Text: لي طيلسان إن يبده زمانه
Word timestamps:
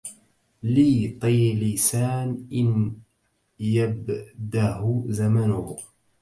لي 0.63 1.17
طيلسان 1.21 2.47
إن 2.53 2.93
يبده 3.59 5.03
زمانه 5.07 5.77